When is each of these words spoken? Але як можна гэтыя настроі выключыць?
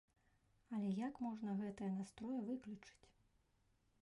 Але 0.77 0.89
як 1.07 1.21
можна 1.27 1.51
гэтыя 1.61 1.91
настроі 2.01 2.43
выключыць? 2.49 3.07